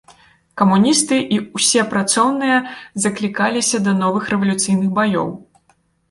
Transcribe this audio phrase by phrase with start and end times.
[0.59, 2.55] Камуністы і ўсе працоўныя
[3.03, 5.29] заклікаліся да новых рэвалюцыйных баёў.